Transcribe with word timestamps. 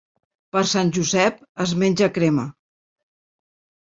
Per 0.55 0.61
Sant 0.69 0.87
Josep 0.97 1.37
es 1.65 1.75
menja 1.83 2.09
crema. 2.15 2.45